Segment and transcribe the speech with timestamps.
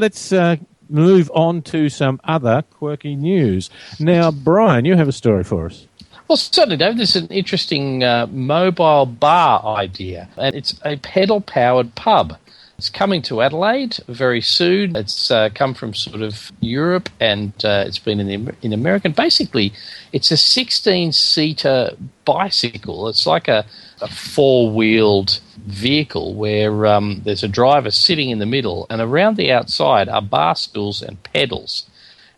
[0.00, 0.56] let's uh,
[0.88, 3.70] move on to some other quirky news.
[3.98, 5.86] Now, Brian, you have a story for us.
[6.28, 6.98] Well, certainly, David.
[6.98, 12.36] This is an interesting uh, mobile bar idea, and it's a pedal powered pub.
[12.80, 14.96] It's coming to Adelaide very soon.
[14.96, 19.08] It's uh, come from sort of Europe and uh, it's been in, the, in America.
[19.08, 19.74] And basically,
[20.14, 21.90] it's a 16 seater
[22.24, 23.06] bicycle.
[23.08, 23.66] It's like a,
[24.00, 29.36] a four wheeled vehicle where um, there's a driver sitting in the middle, and around
[29.36, 31.84] the outside are bar stools and pedals.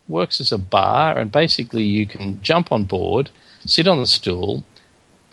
[0.09, 3.29] works as a bar, and basically, you can jump on board,
[3.65, 4.65] sit on the stool,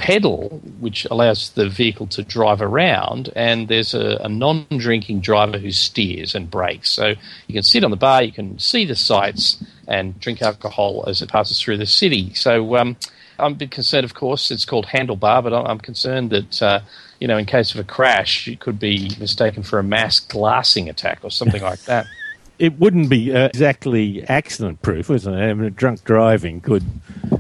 [0.01, 0.49] pedal,
[0.81, 5.71] which allows the vehicle to drive around, and there's a, a non drinking driver who
[5.71, 6.91] steers and brakes.
[6.91, 7.15] So
[7.47, 11.21] you can sit on the bar, you can see the sights, and drink alcohol as
[11.21, 12.33] it passes through the city.
[12.33, 12.97] So um,
[13.39, 16.63] I'm a bit concerned, of course, it's called handlebar, but I'm concerned that.
[16.63, 16.81] Uh,
[17.21, 20.89] you know, in case of a crash, it could be mistaken for a mass glassing
[20.89, 22.07] attack or something like that.
[22.61, 25.51] it wouldn't be uh, exactly accident proof, isn't it?
[25.51, 26.85] I mean, drunk driving could.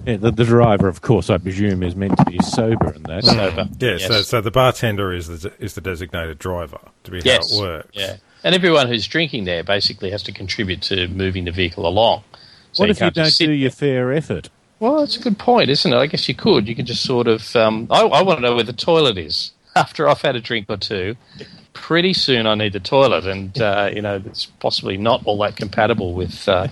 [0.06, 3.24] Yeah, the, the, driver, of course, I presume, is meant to be sober in that.
[3.24, 3.68] Sober.
[3.78, 4.06] Yeah, yes.
[4.06, 7.50] so, so the bartender is the, is the designated driver to be yes.
[7.52, 7.88] how it works.
[7.92, 8.16] Yeah.
[8.42, 12.24] And everyone who's drinking there basically has to contribute to moving the vehicle along.
[12.72, 14.48] So what you if you don't do your fair effort?
[14.78, 15.96] Well, that's a good point, isn't it?
[15.96, 16.66] I guess you could.
[16.66, 17.54] You can just sort of.
[17.54, 20.66] Um, I, I want to know where the toilet is after I've had a drink
[20.70, 21.16] or two
[21.72, 25.56] pretty soon I need the toilet, and uh, you know it's possibly not all that
[25.56, 26.68] compatible with uh,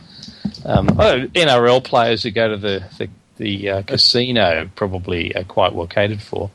[0.64, 4.68] um, oh, NRL players who go to the the, the uh, casino.
[4.74, 6.50] Probably are quite well catered for.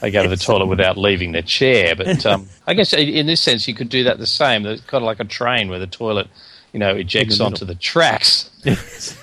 [0.00, 3.40] they go to the toilet without leaving their chair, but um, I guess in this
[3.40, 4.66] sense you could do that the same.
[4.66, 6.28] It's kind of like a train where the toilet,
[6.72, 8.50] you know, ejects the onto the tracks.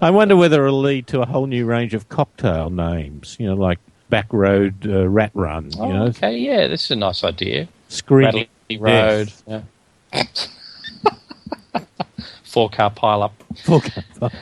[0.00, 3.36] I wonder whether it'll lead to a whole new range of cocktail names.
[3.38, 5.70] You know, like back road uh, rat run.
[5.72, 6.04] You oh, know?
[6.06, 7.68] okay, yeah, this is a nice idea.
[7.88, 9.32] Screaming Road.
[9.46, 9.62] Yeah.
[12.44, 13.34] Four car pile up.
[13.64, 14.32] Four car pile.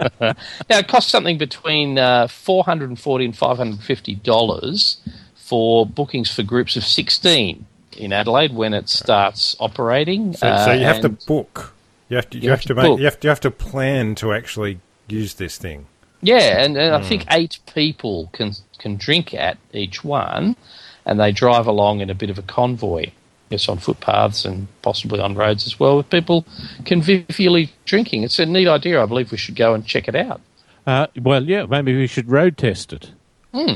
[0.20, 0.34] now
[0.78, 4.98] it costs something between uh, four hundred and forty and five hundred and fifty dollars
[5.34, 7.66] for bookings for groups of sixteen
[7.96, 10.32] in Adelaide when it starts operating.
[10.34, 11.74] So, uh, so you have to book.
[12.08, 12.38] You have to.
[12.38, 12.98] You, you have, have, to, make.
[12.98, 13.26] You have to.
[13.26, 15.86] You have to plan to actually use this thing.
[16.22, 16.98] Yeah, and, and mm.
[16.98, 17.28] I think hmm.
[17.32, 20.56] eight people can can drink at each one,
[21.04, 23.10] and they drive along in a bit of a convoy.
[23.50, 26.46] Yes, on footpaths and possibly on roads as well, with people
[26.84, 28.22] convivially drinking.
[28.22, 29.02] It's a neat idea.
[29.02, 30.40] I believe we should go and check it out.
[30.86, 33.10] Uh, well, yeah, maybe we should road test it.
[33.52, 33.74] Hmm.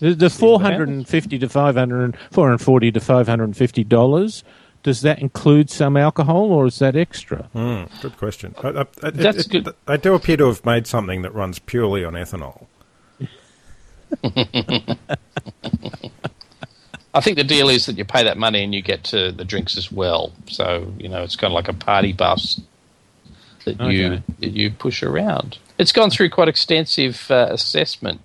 [0.00, 4.44] The, the 450 to 500, 440 to 550 dollars
[4.84, 7.48] does that include some alcohol or is that extra?
[7.54, 8.54] Mm, good question.
[8.62, 9.74] I, I, it, That's it, good.
[9.86, 12.66] They do appear to have made something that runs purely on ethanol.
[17.14, 19.44] I think the deal is that you pay that money and you get to the
[19.44, 20.32] drinks as well.
[20.48, 22.60] So you know it's kind of like a party bus
[23.64, 23.92] that okay.
[23.92, 25.58] you that you push around.
[25.78, 28.20] It's gone through quite extensive uh, assessment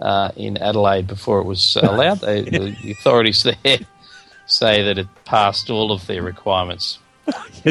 [0.00, 2.20] uh, in Adelaide before it was allowed.
[2.20, 3.78] they, the, the authorities there
[4.46, 6.98] say that it passed all of their requirements.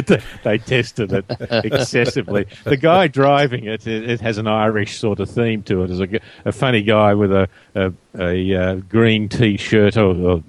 [0.44, 1.26] they tested it
[1.66, 2.46] excessively.
[2.64, 5.90] the guy driving it, it, it, has an Irish sort of theme to it.
[5.90, 10.44] As a, a funny guy with a a, a uh, green T-shirt or, or,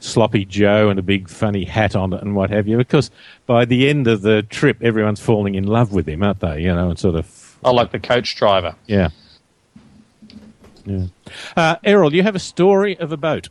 [0.00, 2.76] sloppy Joe and a big funny hat on it and what have you.
[2.76, 3.10] Because
[3.46, 6.62] by the end of the trip, everyone's falling in love with him, aren't they?
[6.62, 7.56] You know, and sort of.
[7.64, 8.76] Oh, like the coach driver.
[8.86, 9.08] Yeah.
[10.84, 11.06] Yeah.
[11.56, 13.48] Uh, Errol, you have a story of a boat.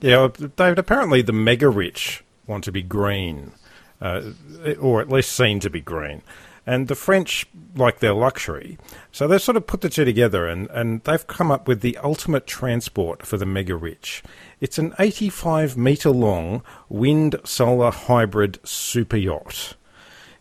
[0.00, 3.52] Yeah, David, apparently the mega rich want to be green,
[4.00, 4.32] uh,
[4.80, 6.22] or at least seen to be green.
[6.66, 8.78] And the French like their luxury.
[9.12, 11.96] So they've sort of put the two together and, and they've come up with the
[11.98, 14.22] ultimate transport for the mega rich.
[14.60, 19.74] It's an 85 metre long wind solar hybrid super yacht.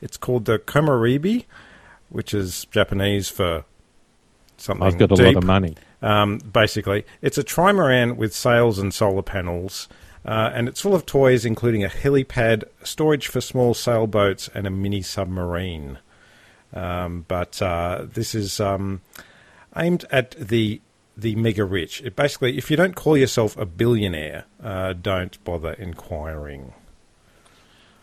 [0.02, 1.46] It's called the Komorebi,
[2.10, 3.66] which is Japanese for
[4.58, 4.86] something.
[4.86, 5.26] I've got a deep.
[5.26, 5.76] lot of money.
[6.02, 9.88] Um, basically, it's a trimaran with sails and solar panels,
[10.26, 14.70] uh, and it's full of toys, including a helipad, storage for small sailboats, and a
[14.70, 16.00] mini submarine.
[16.74, 19.02] Um, but uh, this is um,
[19.76, 20.82] aimed at the
[21.18, 22.02] the mega rich.
[22.02, 26.74] It basically, if you don't call yourself a billionaire, uh, don't bother inquiring.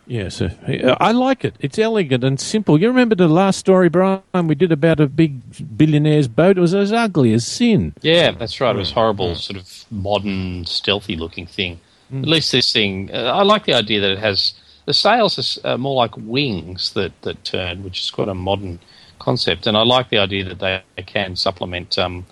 [0.05, 1.55] Yes, uh, I like it.
[1.59, 2.79] It's elegant and simple.
[2.79, 5.41] You remember the last story, Brian, we did about a big
[5.77, 6.57] billionaire's boat?
[6.57, 7.93] It was as ugly as sin.
[8.01, 8.73] Yeah, that's right.
[8.73, 11.81] It was horrible, sort of modern, stealthy looking thing.
[12.11, 12.23] Mm.
[12.23, 14.53] At least this thing, uh, I like the idea that it has
[14.85, 18.79] the sails are uh, more like wings that, that turn, which is quite a modern
[19.19, 19.67] concept.
[19.67, 22.25] And I like the idea that they can supplement um,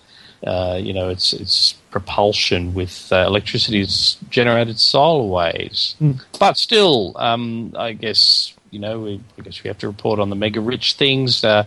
[0.46, 3.86] uh, you know, its its propulsion with uh, electricity
[4.30, 5.96] generated solar ways.
[6.40, 10.30] But still, um, I guess you know, we, I guess we have to report on
[10.30, 11.44] the mega rich things.
[11.44, 11.66] Uh,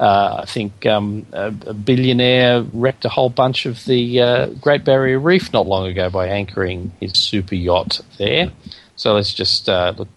[0.00, 4.84] uh, I think um, a, a billionaire wrecked a whole bunch of the uh, Great
[4.84, 8.50] Barrier Reef not long ago by anchoring his super yacht there.
[8.96, 10.08] So let's just uh, look.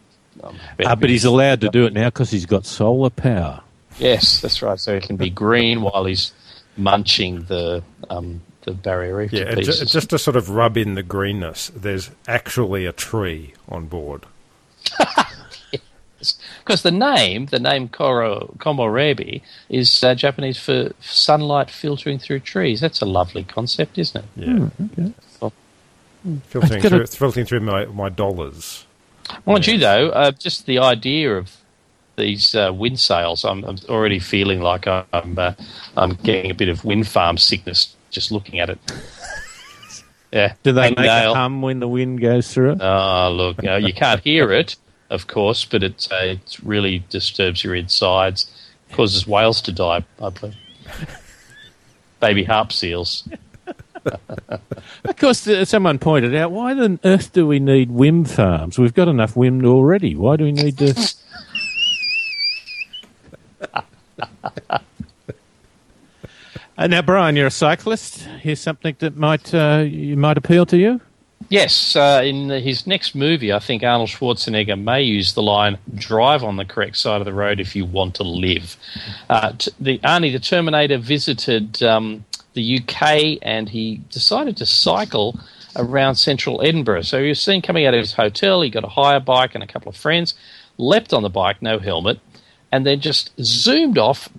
[0.44, 3.62] um, Ah, but he's allowed to do it now because he's got solar power.
[4.00, 4.80] Yes, that's right.
[4.80, 6.34] So it can be green while he's
[6.78, 9.92] munching the um, the barrier reef Yeah, to pieces.
[9.92, 14.26] just to sort of rub in the greenness, there's actually a tree on board.
[16.66, 22.82] Because the name, the name Koro, Komorebi, is uh, Japanese for sunlight filtering through trees.
[22.82, 24.26] That's a lovely concept, isn't it?
[24.36, 25.14] Yeah, Okay.
[26.48, 28.86] filtering I've through, filtering through my, my dollars.
[29.46, 31.56] Mind you, though, uh, just the idea of
[32.16, 35.54] these uh, wind sails, I'm, I'm already feeling like I'm uh,
[35.96, 38.80] I'm getting a bit of wind farm sickness just looking at it.
[40.32, 40.54] Yeah.
[40.64, 41.32] Do they And make nail.
[41.32, 42.82] a hum when the wind goes through it?
[42.82, 44.76] Oh, look, you, know, you can't hear it,
[45.10, 48.50] of course, but it, uh, it really disturbs your insides,
[48.92, 50.56] causes whales to die, I believe.
[52.20, 53.28] Baby harp seals.
[55.04, 58.78] Of course, uh, someone pointed out, why on earth do we need wind farms?
[58.78, 60.16] We've got enough wind already.
[60.16, 61.16] Why do we need to...
[66.78, 68.24] Uh, now, Brian, you're a cyclist.
[68.42, 71.00] Here's something that might uh, you might appeal to you.
[71.50, 76.44] Yes, uh, in his next movie, I think Arnold Schwarzenegger may use the line "Drive
[76.44, 78.78] on the correct side of the road if you want to live."
[79.30, 85.40] Uh, t- the Arnie the Terminator visited um, the UK and he decided to cycle
[85.76, 87.04] around central Edinburgh.
[87.04, 88.62] So he was seen coming out of his hotel.
[88.62, 90.34] He got a hire bike and a couple of friends,
[90.78, 92.20] leapt on the bike, no helmet,
[92.72, 94.30] and then just zoomed off,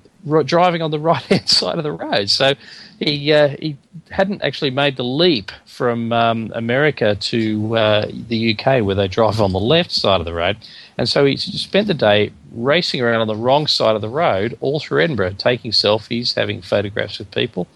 [0.44, 2.30] driving on the right hand side of the road.
[2.30, 2.54] So
[2.98, 3.76] he uh, he
[4.10, 9.40] hadn't actually made the leap from um, America to uh, the UK, where they drive
[9.40, 10.56] on the left side of the road,
[10.96, 14.56] and so he spent the day racing around on the wrong side of the road
[14.60, 17.66] all through Edinburgh, taking selfies, having photographs with people,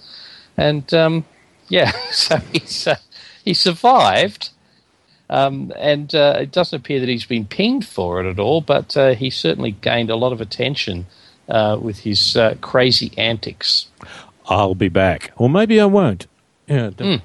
[0.57, 1.25] and um,
[1.69, 2.97] yeah, so he's uh,
[3.45, 4.51] he survived.
[5.29, 8.97] Um, and uh, it doesn't appear that he's been pinged for it at all, but
[8.97, 11.07] uh, he certainly gained a lot of attention
[11.51, 13.87] uh, with his uh, crazy antics.
[14.47, 16.27] I'll be back, or maybe I won't.
[16.67, 17.21] Yeah, but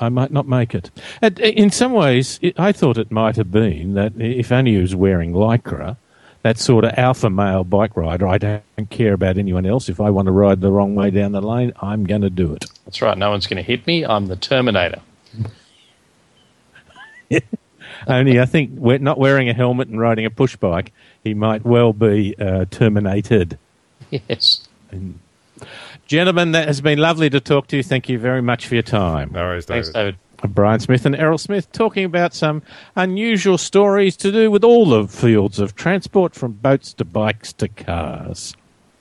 [0.00, 0.90] I might not make it.
[1.22, 4.78] And in some ways, it, I thought it might have been that if only he
[4.78, 5.96] was wearing lycra,
[6.42, 8.26] that sort of alpha male bike rider.
[8.26, 9.88] I don't care about anyone else.
[9.88, 12.52] If I want to ride the wrong way down the lane, I'm going to do
[12.54, 12.64] it.
[12.84, 13.16] That's right.
[13.16, 14.04] No one's going to hit me.
[14.04, 15.00] I'm the Terminator.
[18.06, 20.92] Only I think we're not wearing a helmet and riding a push bike,
[21.24, 23.58] he might well be uh, terminated.
[24.10, 24.66] Yes.
[26.06, 27.82] Gentlemen, that has been lovely to talk to you.
[27.82, 29.30] Thank you very much for your time.
[29.32, 30.16] No worries, Thanks, David.
[30.42, 30.54] David.
[30.54, 32.62] Brian Smith and Errol Smith talking about some
[32.94, 37.68] unusual stories to do with all the fields of transport from boats to bikes to
[37.68, 38.56] cars.